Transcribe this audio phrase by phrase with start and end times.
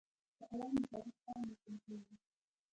[0.37, 2.15] په قلم د تاریخ پاڼې لیکل کېږي.